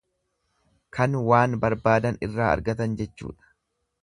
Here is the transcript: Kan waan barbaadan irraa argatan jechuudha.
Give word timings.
Kan 0.97 1.19
waan 1.27 1.53
barbaadan 1.67 2.19
irraa 2.29 2.51
argatan 2.59 2.97
jechuudha. 3.03 3.55